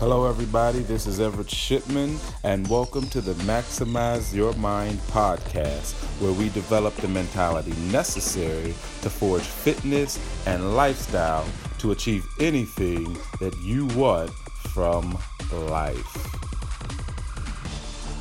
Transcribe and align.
Hello, 0.00 0.28
everybody. 0.28 0.80
This 0.80 1.06
is 1.06 1.20
Everett 1.20 1.48
Shipman, 1.48 2.18
and 2.42 2.66
welcome 2.68 3.08
to 3.10 3.20
the 3.20 3.32
Maximize 3.44 4.34
Your 4.34 4.52
Mind 4.54 4.98
podcast, 5.08 5.94
where 6.20 6.32
we 6.32 6.48
develop 6.48 6.94
the 6.96 7.06
mentality 7.06 7.72
necessary 7.92 8.74
to 9.02 9.08
forge 9.08 9.42
fitness 9.42 10.18
and 10.48 10.74
lifestyle 10.74 11.46
to 11.78 11.92
achieve 11.92 12.26
anything 12.40 13.16
that 13.38 13.56
you 13.62 13.86
want 13.96 14.30
from 14.74 15.16
life. 15.52 16.04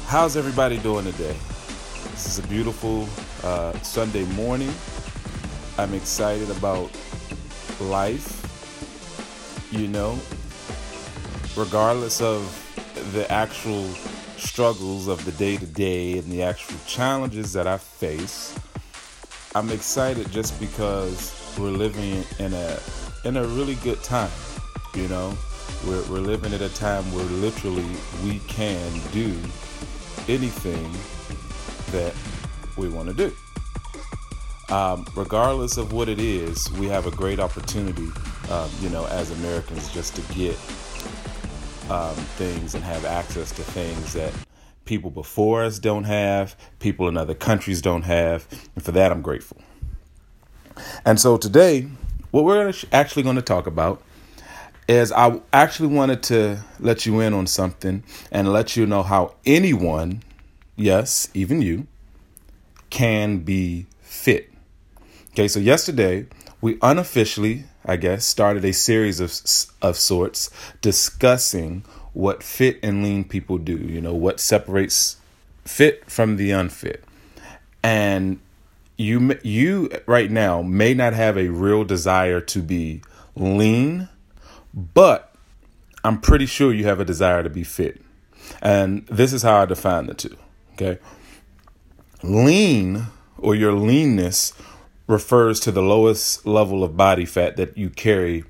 How's 0.06 0.38
everybody 0.38 0.78
doing 0.78 1.06
today? 1.06 1.36
This 2.12 2.28
is 2.28 2.38
a 2.38 2.48
beautiful 2.50 3.10
uh, 3.44 3.74
Sunday 3.80 4.26
morning. 4.36 4.72
I'm 5.80 5.96
excited 5.96 6.52
about 6.52 6.92
life. 7.82 8.42
You 9.72 9.88
know, 9.88 10.20
regardless 11.56 12.22
of 12.22 12.42
the 13.14 13.30
actual 13.32 13.88
struggles 14.38 15.08
of 15.08 15.24
the 15.26 15.32
day 15.34 15.58
to 15.58 15.66
day 15.66 16.18
and 16.18 16.32
the 16.32 16.44
actual 16.44 16.78
challenges 16.88 17.54
that 17.54 17.68
I 17.68 17.78
face, 17.78 18.58
I'm 19.56 19.70
excited 19.70 20.32
just 20.32 20.60
because 20.60 21.56
we're 21.58 21.70
living 21.70 22.24
in 22.40 22.54
a 22.54 22.80
in 23.26 23.38
a 23.38 23.46
really 23.46 23.76
good 23.76 24.02
time. 24.04 24.32
You 24.96 25.08
know, 25.08 25.38
we're 25.86 26.04
we're 26.10 26.20
living 26.20 26.54
at 26.54 26.62
a 26.62 26.74
time 26.74 27.04
where 27.14 27.26
literally 27.26 27.86
we 28.24 28.40
can 28.48 28.92
do 29.12 29.36
anything 30.28 30.92
that 31.92 32.14
we 32.78 32.90
want 32.90 33.10
to 33.10 33.14
do. 33.14 33.34
Um, 34.74 35.06
regardless 35.16 35.78
of 35.78 35.94
what 35.94 36.10
it 36.10 36.20
is, 36.20 36.72
we 36.74 36.88
have 36.88 37.06
a 37.06 37.12
great 37.12 37.40
opportunity, 37.40 38.10
um, 38.50 38.70
you 38.82 38.90
know, 38.90 39.06
as 39.08 39.30
Americans, 39.30 39.94
just 39.94 40.16
to 40.16 40.34
get 40.34 40.58
um, 41.90 42.16
things 42.16 42.76
and 42.76 42.84
have 42.84 43.06
access 43.06 43.52
to 43.52 43.64
things 43.64 44.14
that 44.14 44.34
people 44.86 45.10
before 45.10 45.64
us 45.64 45.80
don't 45.80 46.04
have, 46.04 46.56
people 46.80 47.08
in 47.08 47.18
other 47.18 47.34
countries 47.34 47.82
don't 47.82 48.04
have, 48.04 48.48
and 48.76 48.84
for 48.84 48.92
that 48.92 49.12
I'm 49.12 49.22
grateful. 49.22 49.58
And 51.06 51.20
so 51.20 51.38
today, 51.38 51.88
what 52.32 52.44
we're 52.46 52.74
actually 52.92 53.24
going 53.24 53.36
to 53.36 53.42
talk 53.42 53.68
about 53.68 54.02
is 54.88 55.12
I 55.12 55.40
actually 55.54 55.96
wanted 55.96 56.24
to 56.24 56.60
let 56.80 57.06
you 57.06 57.20
in 57.20 57.34
on 57.34 57.48
something 57.48 58.04
and 58.32 58.52
let 58.52 58.76
you 58.76 58.86
know 58.86 59.04
how 59.04 59.36
anyone, 59.46 60.24
yes, 60.76 61.30
even 61.34 61.62
you, 61.62 61.88
can 62.90 63.40
be 63.40 63.88
fit. 64.02 64.52
Okay, 65.32 65.48
so 65.48 65.60
yesterday 65.60 66.28
we 66.64 66.78
unofficially 66.82 67.66
I 67.86 67.98
guess, 67.98 68.26
started 68.26 68.64
a 68.64 68.74
series 68.74 69.20
of 69.20 69.34
of 69.82 69.98
sorts 69.98 70.50
discussing 70.82 71.84
what 72.14 72.44
fit 72.44 72.80
and 72.82 73.04
lean 73.04 73.26
people 73.26 73.58
do. 73.58 73.76
You 73.78 74.02
know, 74.02 74.14
what 74.14 74.40
separates 74.40 75.18
fit 75.66 76.10
from 76.10 76.38
the 76.38 76.52
unfit. 76.52 77.04
And 77.84 78.40
you 78.98 79.38
you 79.44 79.90
right 80.06 80.32
now 80.32 80.62
may 80.62 80.94
not 80.94 81.14
have 81.14 81.38
a 81.38 81.50
real 81.50 81.84
desire 81.84 82.40
to 82.40 82.62
be 82.62 83.02
lean, 83.36 84.08
but 84.74 85.36
I'm 86.04 86.22
pretty 86.22 86.46
sure 86.46 86.74
you 86.74 86.86
have 86.86 87.00
a 87.00 87.06
desire 87.06 87.44
to 87.44 87.50
be 87.50 87.64
fit. 87.64 88.02
And 88.62 89.06
this 89.08 89.34
is 89.34 89.42
how 89.42 89.62
I 89.62 89.66
define 89.66 90.06
the 90.06 90.14
two. 90.14 90.38
Okay. 90.74 91.00
Lean 92.24 93.08
or 93.38 93.56
your 93.56 93.74
leanness 93.74 94.54
refers 95.14 95.60
to 95.62 95.72
the 95.72 95.82
lowest 95.82 96.46
level 96.46 96.84
of 96.84 96.98
body 96.98 97.26
fat 97.26 97.56
that 97.56 97.78
you 97.78 97.90
carry 97.90 98.44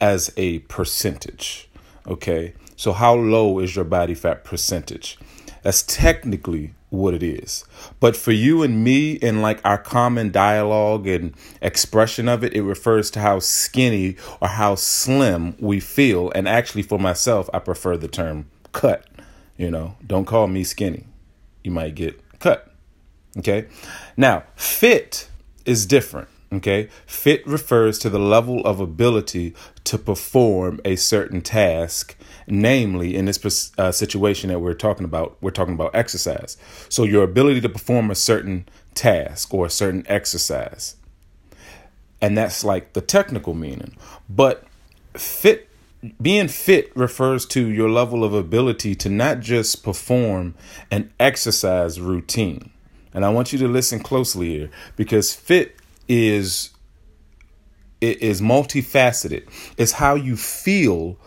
as 0.00 0.32
a 0.36 0.58
percentage. 0.60 1.68
Okay, 2.06 2.52
so 2.76 2.92
how 2.92 3.14
low 3.14 3.58
is 3.58 3.74
your 3.74 3.86
body 3.86 4.14
fat 4.14 4.44
percentage? 4.44 5.18
That's 5.62 5.82
technically 5.82 6.74
what 6.90 7.14
it 7.14 7.22
is. 7.22 7.64
But 8.00 8.16
for 8.16 8.32
you 8.32 8.62
and 8.62 8.84
me, 8.84 9.12
in 9.12 9.40
like 9.40 9.60
our 9.64 9.78
common 9.78 10.30
dialogue 10.30 11.06
and 11.06 11.34
expression 11.62 12.28
of 12.28 12.44
it, 12.44 12.52
it 12.52 12.62
refers 12.62 13.10
to 13.12 13.20
how 13.20 13.38
skinny 13.38 14.16
or 14.42 14.48
how 14.48 14.74
slim 14.74 15.56
we 15.58 15.80
feel. 15.80 16.30
And 16.34 16.46
actually, 16.46 16.82
for 16.82 16.98
myself, 16.98 17.48
I 17.54 17.60
prefer 17.60 17.96
the 17.96 18.08
term 18.08 18.50
cut. 18.72 19.06
You 19.56 19.70
know, 19.70 19.96
don't 20.06 20.26
call 20.26 20.48
me 20.48 20.64
skinny. 20.64 21.06
You 21.64 21.70
might 21.70 21.94
get 21.94 22.20
cut. 22.40 22.74
Okay. 23.38 23.68
Now, 24.16 24.44
fit 24.56 25.29
is 25.70 25.86
different. 25.86 26.28
Okay, 26.52 26.88
fit 27.06 27.46
refers 27.46 27.96
to 28.00 28.10
the 28.10 28.18
level 28.18 28.66
of 28.66 28.80
ability 28.80 29.54
to 29.84 29.96
perform 29.96 30.80
a 30.84 30.96
certain 30.96 31.42
task. 31.42 32.16
Namely, 32.48 33.14
in 33.14 33.26
this 33.26 33.70
uh, 33.78 33.92
situation 33.92 34.50
that 34.50 34.58
we're 34.58 34.74
talking 34.74 35.04
about, 35.04 35.36
we're 35.40 35.52
talking 35.52 35.74
about 35.74 35.94
exercise. 35.94 36.56
So, 36.88 37.04
your 37.04 37.22
ability 37.22 37.60
to 37.60 37.68
perform 37.68 38.10
a 38.10 38.16
certain 38.16 38.68
task 38.94 39.54
or 39.54 39.66
a 39.66 39.70
certain 39.70 40.04
exercise. 40.08 40.96
And 42.20 42.36
that's 42.36 42.64
like 42.64 42.94
the 42.94 43.00
technical 43.00 43.54
meaning. 43.54 43.96
But 44.28 44.64
fit 45.14 45.68
being 46.20 46.48
fit 46.48 46.90
refers 46.96 47.46
to 47.46 47.64
your 47.64 47.88
level 47.88 48.24
of 48.24 48.34
ability 48.34 48.96
to 48.96 49.08
not 49.08 49.38
just 49.38 49.84
perform 49.84 50.54
an 50.90 51.12
exercise 51.20 52.00
routine 52.00 52.70
and 53.12 53.24
I 53.24 53.28
want 53.30 53.52
you 53.52 53.58
to 53.60 53.68
listen 53.68 54.00
closely 54.00 54.50
here 54.50 54.70
because 54.96 55.34
fit 55.34 55.76
is 56.08 56.70
it 58.00 58.22
is 58.22 58.40
multifaceted. 58.40 59.48
It's 59.76 59.92
how 59.92 60.14
you 60.14 60.36
feel 60.36 61.18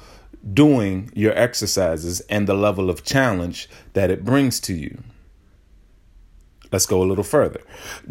doing 0.53 1.11
your 1.13 1.38
exercises 1.38 2.19
and 2.22 2.47
the 2.47 2.53
level 2.53 2.89
of 2.89 3.03
challenge 3.03 3.69
that 3.93 4.09
it 4.09 4.25
brings 4.25 4.59
to 4.61 4.73
you. 4.73 5.01
Let's 6.72 6.88
go 6.88 7.03
a 7.03 7.05
little 7.05 7.23
further. 7.23 7.61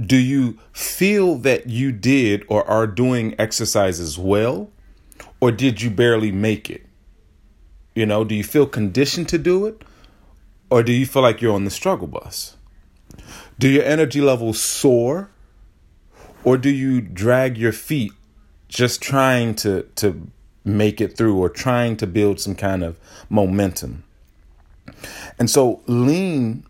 Do 0.00 0.16
you 0.16 0.58
feel 0.72 1.36
that 1.38 1.68
you 1.68 1.90
did 1.90 2.44
or 2.46 2.64
are 2.70 2.86
doing 2.86 3.34
exercises 3.36 4.16
well, 4.16 4.70
or 5.40 5.50
did 5.50 5.82
you 5.82 5.90
barely 5.90 6.30
make 6.30 6.70
it? 6.70 6.86
You 7.96 8.06
know, 8.06 8.22
do 8.22 8.36
you 8.36 8.44
feel 8.44 8.66
conditioned 8.66 9.28
to 9.30 9.38
do 9.38 9.66
it, 9.66 9.82
or 10.70 10.84
do 10.84 10.92
you 10.92 11.04
feel 11.04 11.22
like 11.22 11.42
you're 11.42 11.54
on 11.54 11.64
the 11.64 11.70
struggle 11.70 12.06
bus? 12.06 12.56
Do 13.58 13.68
your 13.68 13.84
energy 13.84 14.20
levels 14.20 14.60
soar? 14.60 15.30
Or 16.44 16.58
do 16.58 16.70
you 16.70 17.00
drag 17.00 17.56
your 17.56 17.72
feet 17.72 18.12
just 18.68 19.00
trying 19.00 19.54
to, 19.56 19.84
to 19.96 20.28
make 20.64 21.00
it 21.00 21.16
through 21.16 21.38
or 21.38 21.48
trying 21.48 21.96
to 21.98 22.06
build 22.06 22.40
some 22.40 22.54
kind 22.54 22.82
of 22.82 22.98
momentum? 23.28 24.04
And 25.38 25.48
so 25.48 25.80
lean 25.86 26.64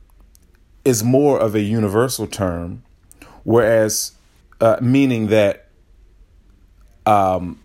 is 0.84 1.02
more 1.02 1.38
of 1.38 1.54
a 1.54 1.60
universal 1.60 2.26
term, 2.26 2.82
whereas 3.44 4.12
uh, 4.60 4.76
meaning 4.80 5.28
that 5.28 5.68
um, 7.06 7.60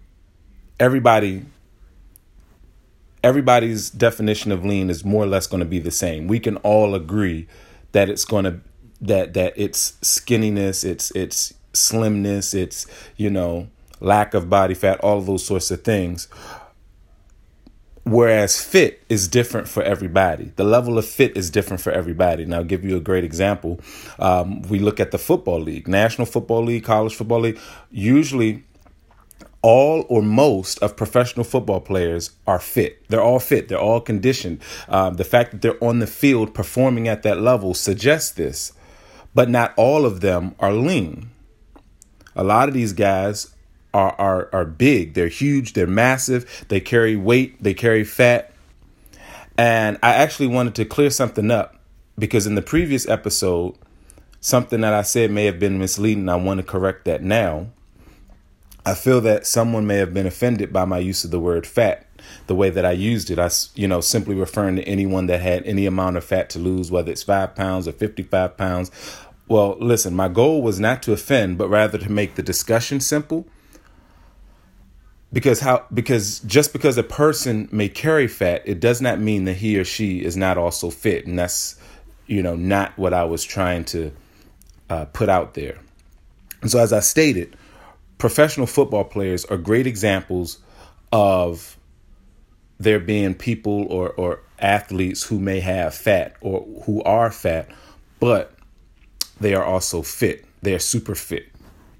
everybody 0.79 1.45
everybody's 3.23 3.89
definition 3.89 4.51
of 4.51 4.63
lean 4.63 4.89
is 4.89 5.03
more 5.03 5.23
or 5.23 5.27
less 5.27 5.47
going 5.47 5.59
to 5.59 5.65
be 5.65 5.79
the 5.79 5.91
same. 5.91 6.27
We 6.27 6.39
can 6.39 6.57
all 6.57 6.95
agree 6.95 7.47
that 7.91 8.09
it's 8.09 8.23
going 8.23 8.45
to 8.45 8.61
that 9.01 9.33
that 9.33 9.53
it's 9.55 9.93
skinniness, 10.01 10.83
it's 10.83 11.11
it's 11.11 11.53
slimness, 11.73 12.53
it's 12.53 12.85
you 13.15 13.29
know 13.29 13.67
lack 13.99 14.33
of 14.33 14.49
body 14.49 14.73
fat, 14.73 14.99
all 15.01 15.17
of 15.17 15.25
those 15.25 15.45
sorts 15.45 15.71
of 15.71 15.83
things. 15.83 16.27
Whereas 18.03 18.61
fit 18.61 19.03
is 19.09 19.27
different 19.27 19.67
for 19.67 19.83
everybody. 19.83 20.53
The 20.55 20.63
level 20.63 20.97
of 20.97 21.05
fit 21.05 21.35
is 21.35 21.49
different 21.49 21.81
for 21.81 21.91
everybody. 21.91 22.43
And 22.43 22.55
I'll 22.55 22.63
give 22.63 22.85
you 22.85 22.95
a 22.95 23.01
great 23.01 23.25
example. 23.25 23.81
Um, 24.17 24.61
we 24.61 24.79
look 24.79 25.01
at 25.01 25.11
the 25.11 25.17
football 25.17 25.59
league, 25.59 25.89
National 25.89 26.25
Football 26.25 26.63
League, 26.63 26.85
College 26.85 27.13
Football 27.15 27.41
League. 27.41 27.59
Usually, 27.91 28.63
all 29.61 30.05
or 30.07 30.21
most 30.21 30.77
of 30.79 30.95
professional 30.95 31.43
football 31.43 31.81
players 31.81 32.31
are 32.45 32.59
fit. 32.59 33.05
They're 33.09 33.21
all 33.21 33.39
fit. 33.39 33.67
They're 33.67 33.77
all 33.77 33.99
conditioned. 33.99 34.61
Um, 34.87 35.15
the 35.15 35.25
fact 35.25 35.51
that 35.51 35.61
they're 35.61 35.83
on 35.83 35.99
the 35.99 36.07
field 36.07 36.53
performing 36.53 37.09
at 37.09 37.23
that 37.23 37.41
level 37.41 37.73
suggests 37.73 38.31
this 38.31 38.71
but 39.37 39.51
not 39.51 39.71
all 39.77 40.03
of 40.03 40.21
them 40.21 40.55
are 40.59 40.73
lean. 40.73 41.29
A 42.35 42.43
lot 42.43 42.69
of 42.69 42.73
these 42.73 42.91
guys 42.91 43.53
are, 43.93 44.13
are, 44.13 44.49
are 44.51 44.65
big, 44.65 45.13
they're 45.13 45.27
huge, 45.27 45.73
they're 45.73 45.85
massive, 45.85 46.65
they 46.69 46.79
carry 46.79 47.15
weight, 47.15 47.61
they 47.61 47.75
carry 47.75 48.03
fat. 48.03 48.51
And 49.55 49.99
I 50.01 50.15
actually 50.15 50.47
wanted 50.47 50.73
to 50.73 50.85
clear 50.85 51.11
something 51.11 51.51
up 51.51 51.75
because 52.17 52.47
in 52.47 52.55
the 52.55 52.63
previous 52.63 53.07
episode, 53.07 53.75
something 54.41 54.81
that 54.81 54.95
I 54.95 55.03
said 55.03 55.29
may 55.29 55.45
have 55.45 55.59
been 55.59 55.77
misleading. 55.77 56.29
I 56.29 56.35
want 56.37 56.59
to 56.59 56.65
correct 56.65 57.05
that 57.05 57.21
now. 57.21 57.67
I 58.87 58.95
feel 58.95 59.21
that 59.21 59.45
someone 59.45 59.85
may 59.85 59.97
have 59.97 60.15
been 60.15 60.25
offended 60.25 60.73
by 60.73 60.85
my 60.85 60.97
use 60.97 61.23
of 61.23 61.29
the 61.29 61.39
word 61.39 61.67
fat 61.67 62.07
the 62.47 62.55
way 62.55 62.69
that 62.69 62.85
I 62.85 62.91
used 62.91 63.29
it. 63.29 63.37
I, 63.37 63.49
you 63.75 63.87
know, 63.87 64.01
simply 64.01 64.35
referring 64.35 64.77
to 64.77 64.83
anyone 64.83 65.27
that 65.27 65.41
had 65.41 65.63
any 65.65 65.85
amount 65.85 66.17
of 66.17 66.23
fat 66.23 66.49
to 66.51 66.59
lose, 66.59 66.89
whether 66.89 67.11
it's 67.11 67.23
five 67.23 67.55
pounds 67.55 67.87
or 67.87 67.91
55 67.91 68.57
pounds 68.57 68.91
well, 69.47 69.77
listen, 69.79 70.13
my 70.13 70.27
goal 70.27 70.61
was 70.61 70.79
not 70.79 71.01
to 71.03 71.13
offend, 71.13 71.57
but 71.57 71.69
rather 71.69 71.97
to 71.97 72.11
make 72.11 72.35
the 72.35 72.43
discussion 72.43 72.99
simple. 72.99 73.47
because 75.33 75.59
how 75.59 75.85
because 75.93 76.39
just 76.41 76.73
because 76.73 76.97
a 76.97 77.03
person 77.03 77.67
may 77.71 77.89
carry 77.89 78.27
fat 78.27 78.61
it 78.65 78.79
does 78.79 79.01
not 79.01 79.19
mean 79.19 79.45
that 79.45 79.55
he 79.55 79.77
or 79.77 79.83
she 79.83 80.23
is 80.23 80.37
not 80.37 80.57
also 80.57 80.89
fit 80.89 81.25
and 81.27 81.37
that's 81.37 81.79
you 82.27 82.41
know 82.41 82.55
not 82.55 82.97
what 82.97 83.13
i 83.13 83.23
was 83.23 83.43
trying 83.43 83.83
to 83.83 84.11
uh, 84.89 85.05
put 85.05 85.27
out 85.27 85.53
there 85.53 85.77
and 86.61 86.71
so 86.71 86.79
as 86.79 86.93
i 86.93 86.99
stated 86.99 87.55
professional 88.17 88.65
football 88.65 89.03
players 89.03 89.43
are 89.45 89.57
great 89.57 89.85
examples 89.85 90.59
of 91.11 91.77
there 92.79 92.99
being 92.99 93.33
people 93.33 93.85
or 93.91 94.09
or 94.11 94.39
athletes 94.59 95.23
who 95.23 95.39
may 95.39 95.59
have 95.59 95.93
fat 95.93 96.35
or 96.41 96.61
who 96.85 97.03
are 97.03 97.31
fat 97.31 97.69
but 98.19 98.56
they 99.39 99.53
are 99.53 99.63
also 99.63 100.01
fit 100.01 100.45
they 100.61 100.73
are 100.73 100.79
super 100.79 101.15
fit 101.15 101.49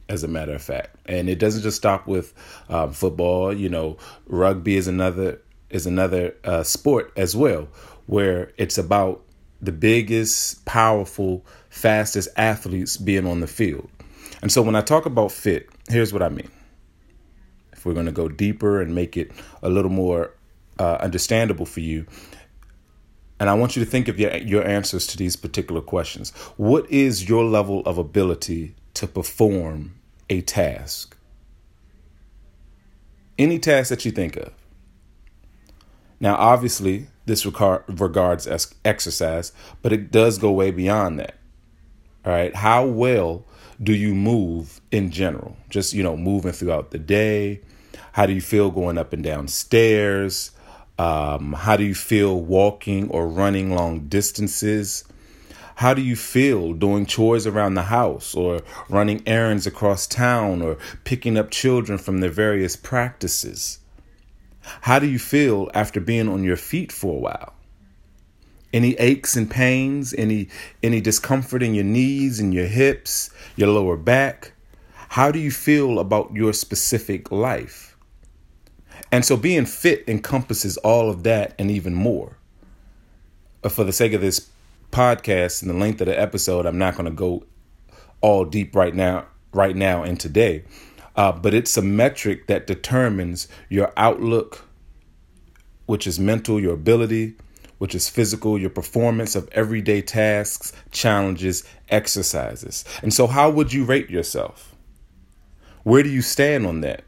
as 0.09 0.23
a 0.23 0.27
matter 0.27 0.53
of 0.53 0.61
fact. 0.61 0.95
And 1.05 1.29
it 1.29 1.39
doesn't 1.39 1.63
just 1.63 1.77
stop 1.77 2.07
with 2.07 2.33
um, 2.69 2.93
football. 2.93 3.53
You 3.53 3.69
know, 3.69 3.97
rugby 4.27 4.77
is 4.77 4.87
another 4.87 5.41
is 5.69 5.85
another 5.85 6.33
uh, 6.43 6.63
sport 6.63 7.11
as 7.17 7.35
well, 7.35 7.67
where 8.05 8.51
it's 8.57 8.77
about 8.77 9.23
the 9.61 9.71
biggest, 9.71 10.63
powerful, 10.65 11.45
fastest 11.69 12.29
athletes 12.37 12.95
being 12.95 13.27
on 13.27 13.41
the 13.41 13.47
field. 13.47 13.89
And 14.41 14.51
so 14.51 14.61
when 14.61 14.75
I 14.75 14.81
talk 14.81 15.05
about 15.05 15.31
fit, 15.31 15.67
here's 15.89 16.13
what 16.13 16.21
I 16.21 16.29
mean. 16.29 16.49
If 17.73 17.85
we're 17.85 17.93
going 17.93 18.05
to 18.05 18.11
go 18.11 18.29
deeper 18.29 18.81
and 18.81 18.95
make 18.95 19.17
it 19.17 19.31
a 19.61 19.69
little 19.69 19.91
more 19.91 20.33
uh, 20.79 20.97
understandable 21.01 21.65
for 21.65 21.81
you, 21.81 22.05
and 23.39 23.49
I 23.49 23.53
want 23.53 23.75
you 23.75 23.83
to 23.85 23.89
think 23.89 24.07
of 24.07 24.19
your, 24.19 24.35
your 24.37 24.65
answers 24.65 25.05
to 25.07 25.17
these 25.17 25.35
particular 25.35 25.81
questions. 25.81 26.31
What 26.57 26.89
is 26.91 27.29
your 27.29 27.43
level 27.43 27.81
of 27.81 27.97
ability 27.97 28.75
to 28.97 29.07
perform 29.07 29.93
a 30.27 30.41
task. 30.41 31.15
Any 33.37 33.59
task 33.59 33.89
that 33.89 34.05
you 34.05 34.11
think 34.11 34.35
of. 34.35 34.51
Now, 36.19 36.35
obviously, 36.35 37.05
this 37.27 37.45
regards 37.45 38.73
exercise, 38.83 39.51
but 39.83 39.93
it 39.93 40.11
does 40.11 40.39
go 40.39 40.51
way 40.51 40.71
beyond 40.71 41.19
that. 41.19 41.35
All 42.25 42.31
right. 42.31 42.55
How 42.55 42.87
well 42.87 43.45
do 43.81 43.93
you 43.93 44.15
move 44.15 44.81
in 44.91 45.11
general? 45.11 45.55
Just, 45.69 45.93
you 45.93 46.01
know, 46.01 46.17
moving 46.17 46.53
throughout 46.53 46.89
the 46.89 46.97
day. 46.97 47.61
How 48.13 48.25
do 48.25 48.33
you 48.33 48.41
feel 48.41 48.71
going 48.71 48.97
up 48.97 49.13
and 49.13 49.23
down 49.23 49.47
stairs? 49.47 50.51
Um, 50.97 51.53
how 51.53 51.77
do 51.77 51.83
you 51.83 51.93
feel 51.93 52.39
walking 52.39 53.09
or 53.09 53.27
running 53.27 53.75
long 53.75 54.07
distances? 54.07 55.03
How 55.75 55.93
do 55.93 56.01
you 56.01 56.15
feel 56.15 56.73
doing 56.73 57.05
chores 57.05 57.45
around 57.45 57.75
the 57.75 57.83
house 57.83 58.33
or 58.33 58.61
running 58.89 59.21
errands 59.27 59.67
across 59.67 60.07
town 60.07 60.63
or 60.63 60.77
picking 61.03 61.37
up 61.37 61.51
children 61.51 61.99
from 61.99 62.19
their 62.19 62.31
various 62.31 62.75
practices? 62.75 63.77
How 64.81 64.97
do 64.97 65.07
you 65.07 65.19
feel 65.19 65.69
after 65.75 65.99
being 65.99 66.27
on 66.27 66.43
your 66.43 66.57
feet 66.57 66.91
for 66.91 67.15
a 67.15 67.19
while? 67.19 67.53
Any 68.73 68.95
aches 68.95 69.35
and 69.35 69.49
pains, 69.49 70.15
any 70.17 70.49
any 70.81 70.99
discomfort 70.99 71.63
in 71.63 71.73
your 71.73 71.85
knees 71.85 72.39
and 72.39 72.53
your 72.53 72.65
hips, 72.65 73.29
your 73.55 73.69
lower 73.69 73.97
back? 73.97 74.53
How 75.09 75.31
do 75.31 75.39
you 75.39 75.51
feel 75.51 75.99
about 75.99 76.33
your 76.33 76.53
specific 76.53 77.31
life? 77.31 77.96
And 79.11 79.23
so 79.23 79.37
being 79.37 79.65
fit 79.65 80.03
encompasses 80.07 80.77
all 80.77 81.09
of 81.09 81.23
that 81.23 81.53
and 81.57 81.71
even 81.71 81.93
more. 81.93 82.37
But 83.61 83.71
for 83.71 83.83
the 83.83 83.93
sake 83.93 84.13
of 84.13 84.21
this 84.21 84.49
podcast 84.91 85.61
and 85.61 85.71
the 85.71 85.75
length 85.75 86.01
of 86.01 86.07
the 86.07 86.19
episode, 86.19 86.65
I'm 86.65 86.77
not 86.77 86.95
going 86.95 87.05
to 87.05 87.11
go 87.11 87.43
all 88.21 88.45
deep 88.45 88.75
right 88.75 88.93
now, 88.93 89.25
right 89.53 89.75
now 89.75 90.03
and 90.03 90.19
today. 90.19 90.63
Uh, 91.15 91.31
but 91.31 91.53
it's 91.53 91.75
a 91.77 91.81
metric 91.81 92.47
that 92.47 92.67
determines 92.67 93.47
your 93.69 93.91
outlook, 93.97 94.65
which 95.85 96.05
is 96.05 96.19
mental, 96.19 96.59
your 96.59 96.75
ability, 96.75 97.35
which 97.79 97.95
is 97.95 98.09
physical, 98.09 98.57
your 98.57 98.69
performance 98.69 99.35
of 99.35 99.49
everyday 99.51 100.01
tasks, 100.01 100.73
challenges, 100.91 101.63
exercises. 101.89 102.85
And 103.01 103.13
so, 103.13 103.27
how 103.27 103.49
would 103.49 103.73
you 103.73 103.83
rate 103.83 104.09
yourself? 104.09 104.75
Where 105.83 106.03
do 106.03 106.09
you 106.09 106.21
stand 106.21 106.65
on 106.65 106.81
that? 106.81 107.03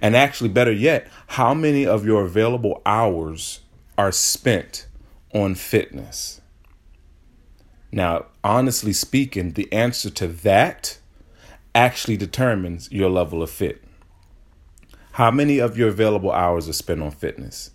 And 0.00 0.16
actually, 0.16 0.50
better 0.50 0.72
yet, 0.72 1.08
how 1.28 1.54
many 1.54 1.86
of 1.86 2.04
your 2.04 2.22
available 2.22 2.82
hours 2.86 3.60
are 3.98 4.12
spent 4.12 4.86
on 5.34 5.54
fitness? 5.54 6.40
Now, 7.90 8.26
honestly 8.42 8.92
speaking, 8.92 9.52
the 9.52 9.70
answer 9.72 10.10
to 10.10 10.26
that 10.26 10.98
actually 11.74 12.16
determines 12.16 12.90
your 12.90 13.10
level 13.10 13.42
of 13.42 13.50
fit. 13.50 13.82
How 15.12 15.30
many 15.30 15.58
of 15.58 15.76
your 15.76 15.88
available 15.88 16.32
hours 16.32 16.68
are 16.68 16.74
spent 16.74 17.02
on 17.02 17.10
fitness? 17.10 17.70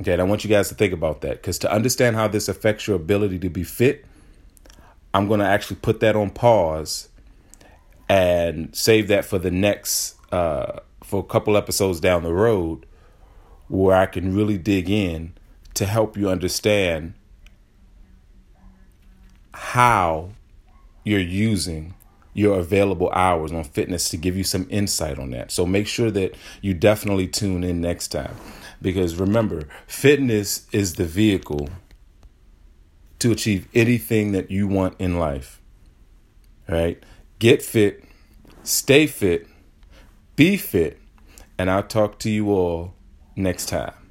Okay, 0.00 0.12
and 0.12 0.22
I 0.22 0.24
want 0.24 0.42
you 0.42 0.50
guys 0.50 0.68
to 0.70 0.74
think 0.74 0.92
about 0.92 1.20
that 1.20 1.34
because 1.34 1.58
to 1.60 1.72
understand 1.72 2.16
how 2.16 2.26
this 2.26 2.48
affects 2.48 2.88
your 2.88 2.96
ability 2.96 3.38
to 3.38 3.48
be 3.48 3.62
fit, 3.62 4.04
I'm 5.12 5.28
going 5.28 5.38
to 5.38 5.46
actually 5.46 5.76
put 5.76 6.00
that 6.00 6.16
on 6.16 6.30
pause 6.30 7.08
and 8.08 8.74
save 8.74 9.08
that 9.08 9.24
for 9.24 9.38
the 9.38 9.50
next, 9.50 10.16
uh, 10.32 10.80
for 11.02 11.20
a 11.20 11.24
couple 11.24 11.56
episodes 11.56 12.00
down 12.00 12.22
the 12.22 12.32
road 12.32 12.86
where 13.68 13.96
I 13.96 14.06
can 14.06 14.34
really 14.34 14.58
dig 14.58 14.90
in 14.90 15.34
to 15.74 15.86
help 15.86 16.16
you 16.16 16.28
understand 16.28 17.14
how 19.52 20.30
you're 21.04 21.20
using 21.20 21.94
your 22.32 22.58
available 22.58 23.10
hours 23.12 23.52
on 23.52 23.62
fitness 23.64 24.08
to 24.10 24.16
give 24.16 24.36
you 24.36 24.44
some 24.44 24.66
insight 24.68 25.18
on 25.18 25.30
that. 25.30 25.52
So 25.52 25.64
make 25.64 25.86
sure 25.86 26.10
that 26.10 26.34
you 26.60 26.74
definitely 26.74 27.28
tune 27.28 27.62
in 27.62 27.80
next 27.80 28.08
time 28.08 28.36
because 28.82 29.16
remember, 29.16 29.68
fitness 29.86 30.66
is 30.72 30.94
the 30.94 31.04
vehicle 31.04 31.68
to 33.20 33.30
achieve 33.30 33.68
anything 33.74 34.32
that 34.32 34.50
you 34.50 34.66
want 34.66 35.00
in 35.00 35.18
life. 35.18 35.60
Right? 36.68 37.02
Get 37.38 37.62
fit, 37.62 38.04
stay 38.62 39.06
fit, 39.06 39.46
be 40.36 40.56
fit, 40.56 40.98
and 41.58 41.70
I'll 41.70 41.82
talk 41.82 42.18
to 42.20 42.30
you 42.30 42.50
all 42.50 42.94
next 43.36 43.68
time. 43.68 44.03